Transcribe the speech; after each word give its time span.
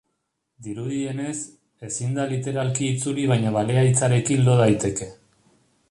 Dirudienez, 0.67 1.33
ezin 1.89 2.17
da 2.19 2.25
literalki 2.31 2.89
itzuli 2.95 3.27
baina 3.33 3.53
balea 3.59 3.85
hitzarekin 3.91 4.43
lo 4.49 4.57
daiteke. 4.63 5.13